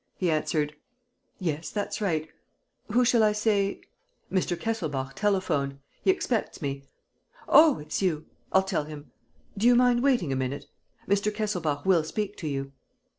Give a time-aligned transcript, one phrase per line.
[0.17, 0.75] He answered:
[1.37, 2.27] "Yes, that's right.
[2.91, 3.81] Who shall I say...?"
[4.33, 4.59] "Mr.
[4.59, 5.77] Kesselbach telephoned....
[6.01, 6.85] He expects me...."
[7.47, 8.25] "Oh, it's you....
[8.51, 9.11] I'll tell him....
[9.55, 10.65] Do you mind waiting a minute?...
[11.07, 11.31] Mr.
[11.31, 12.71] Kesselbach will speak to you."